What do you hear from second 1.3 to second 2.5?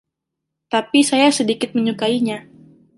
sedikit menyukainya.